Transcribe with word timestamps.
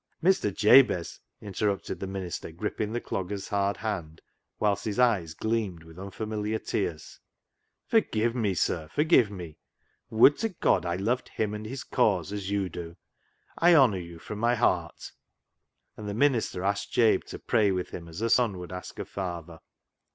Mr. 0.23 0.51
Jabez," 0.51 1.19
interrupted 1.41 1.99
the 1.99 2.07
minister, 2.07 2.51
grip 2.51 2.79
ping 2.79 2.91
the 2.91 2.99
dogger's 2.99 3.49
hard 3.49 3.77
hand, 3.77 4.19
whilst 4.59 4.83
his 4.83 4.97
eyes 4.97 5.35
gleamed 5.35 5.83
with 5.83 5.99
unfamiliar 5.99 6.57
tears," 6.57 7.19
Forgive 7.91 8.33
me, 8.33 8.55
sir, 8.55 8.87
forgive 8.87 9.29
me! 9.29 9.59
Would 10.09 10.39
to 10.39 10.49
God 10.49 10.87
I 10.87 10.95
loved 10.95 11.29
Him 11.29 11.53
and 11.53 11.67
His 11.67 11.83
cause 11.83 12.33
as 12.33 12.49
you 12.49 12.67
do. 12.67 12.95
I 13.59 13.75
honour 13.75 13.99
you 13.99 14.17
from 14.17 14.39
my 14.39 14.55
heart," 14.55 15.11
And 15.95 16.09
the 16.09 16.15
minister 16.15 16.63
asked 16.63 16.91
Jabe 16.91 17.21
to 17.27 17.37
pray 17.37 17.69
with 17.71 17.91
him 17.91 18.07
as 18.07 18.21
a 18.21 18.29
son 18.31 18.57
would 18.57 18.71
ask 18.73 18.97
a 18.97 19.05
father. 19.05 19.59